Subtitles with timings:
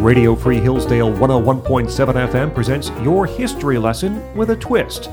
[0.00, 5.10] Radio Free Hillsdale 101.7 FM presents your history lesson with a twist.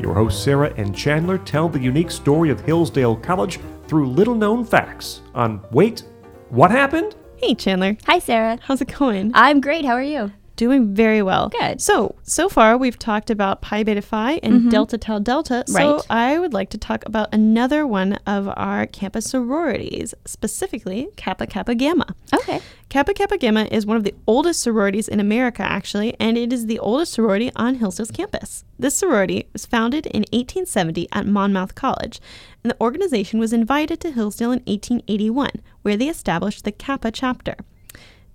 [0.00, 4.64] Your hosts Sarah and Chandler tell the unique story of Hillsdale College through little known
[4.64, 6.04] facts on Wait,
[6.50, 7.16] What Happened?
[7.34, 7.96] Hey, Chandler.
[8.06, 8.60] Hi, Sarah.
[8.62, 9.32] How's it going?
[9.34, 9.84] I'm great.
[9.84, 10.32] How are you?
[10.58, 11.50] Doing very well.
[11.50, 11.80] Good.
[11.80, 14.68] So, so far we've talked about Pi Beta Phi and mm-hmm.
[14.70, 15.62] Delta Tau Delta.
[15.68, 16.02] So, Right.
[16.10, 21.76] I would like to talk about another one of our campus sororities, specifically Kappa Kappa
[21.76, 22.12] Gamma.
[22.34, 22.60] Okay.
[22.88, 26.66] Kappa Kappa Gamma is one of the oldest sororities in America, actually, and it is
[26.66, 28.64] the oldest sorority on Hillsdale's campus.
[28.80, 32.20] This sorority was founded in 1870 at Monmouth College,
[32.64, 35.50] and the organization was invited to Hillsdale in 1881,
[35.82, 37.54] where they established the Kappa chapter.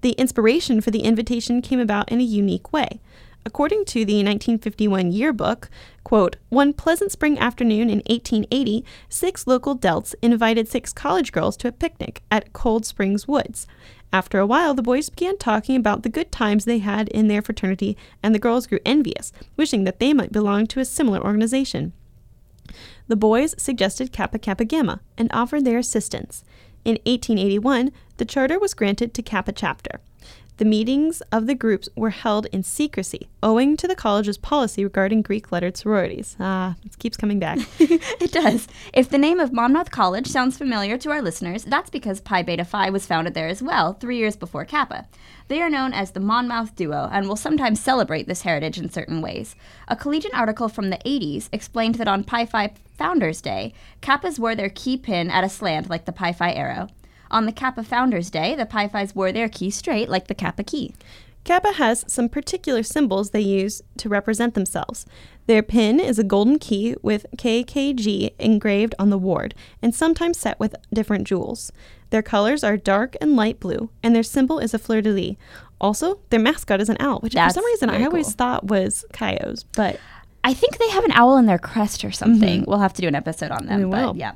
[0.04, 3.00] The inspiration for the invitation came about in a unique way.
[3.46, 5.70] According to the 1951 yearbook,
[6.04, 11.70] quote, one pleasant spring afternoon in 1880, six local Delts invited six college girls to
[11.70, 13.66] a picnic at Cold Springs Woods.
[14.12, 17.42] After a while, the boys began talking about the good times they had in their
[17.42, 21.94] fraternity, and the girls grew envious, wishing that they might belong to a similar organization.
[23.08, 26.44] The boys suggested Kappa Kappa Gamma and offered their assistance.
[26.86, 30.02] In 1881, the charter was granted to Kappa chapter.
[30.58, 35.24] The meetings of the groups were held in secrecy, owing to the college's policy regarding
[35.24, 36.38] Greek lettered sororities.
[36.40, 37.58] Ah, it keeps coming back.
[37.80, 38.68] it does.
[38.94, 42.64] If the name of Monmouth College sounds familiar to our listeners, that's because Pi Beta
[42.64, 45.08] Phi was founded there as well, three years before Kappa.
[45.48, 49.22] They are known as the Monmouth Duo and will sometimes celebrate this heritage in certain
[49.22, 49.56] ways.
[49.88, 54.54] A Collegian article from the 80s explained that on Pi Phi Founders Day, Kappas wore
[54.54, 56.90] their key pin at a slant like the Pi Phi arrow.
[57.34, 60.64] On the Kappa Founders Day, the Pi Phis wore their key straight like the Kappa
[60.64, 60.94] key.
[61.44, 65.08] Kappa has some particular symbols they use to represent themselves.
[65.48, 70.60] Their pin is a golden key with KKG engraved on the ward and sometimes set
[70.60, 71.72] with different jewels.
[72.12, 75.36] Their colors are dark and light blue, and their symbol is a fleur de lis.
[75.82, 78.34] Also, their mascot is an owl, which That's for some reason I always cool.
[78.34, 80.00] thought was Coyotes, but
[80.44, 82.62] I think they have an owl in their crest or something.
[82.62, 82.70] Mm-hmm.
[82.70, 83.80] We'll have to do an episode on them.
[83.80, 84.14] We will.
[84.14, 84.34] But yeah.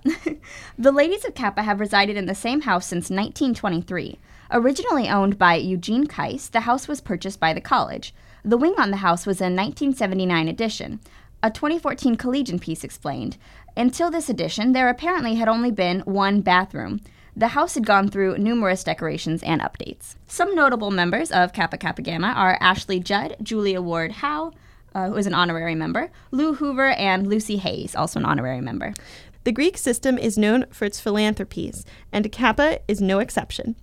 [0.77, 4.17] the ladies of Kappa have resided in the same house since 1923.
[4.51, 8.13] Originally owned by Eugene Keiss, the house was purchased by the college.
[8.45, 11.01] The wing on the house was a 1979 edition.
[11.43, 13.37] A 2014 Collegian piece explained.
[13.75, 17.01] Until this edition, there apparently had only been one bathroom.
[17.35, 20.15] The house had gone through numerous decorations and updates.
[20.25, 24.53] Some notable members of Kappa Kappa Gamma are Ashley Judd, Julia Ward Howe,
[24.97, 28.95] uh, who is an honorary member, Lou Hoover, and Lucy Hayes, also an honorary member.
[29.43, 33.75] The Greek system is known for its philanthropies, and Kappa is no exception.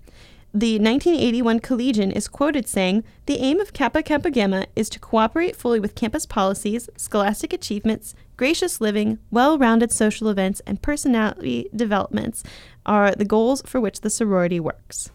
[0.53, 5.55] The 1981 Collegian is quoted saying, The aim of Kappa Kappa Gamma is to cooperate
[5.55, 12.43] fully with campus policies, scholastic achievements, gracious living, well rounded social events, and personality developments
[12.85, 15.11] are the goals for which the sorority works.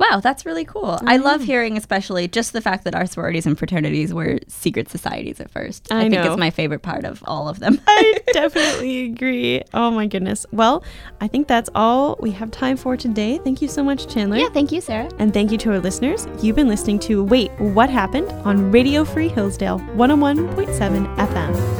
[0.00, 0.98] Wow, that's really cool.
[1.06, 1.44] I love mm.
[1.44, 5.92] hearing, especially just the fact that our sororities and fraternities were secret societies at first.
[5.92, 6.32] I think know.
[6.32, 7.78] it's my favorite part of all of them.
[7.86, 9.62] I definitely agree.
[9.74, 10.46] Oh my goodness.
[10.52, 10.82] Well,
[11.20, 13.38] I think that's all we have time for today.
[13.44, 14.38] Thank you so much, Chandler.
[14.38, 15.10] yeah, thank you, Sarah.
[15.18, 16.26] And thank you to our listeners.
[16.42, 21.79] You've been listening to Wait, What Happened on Radio Free Hillsdale 101.7 FM.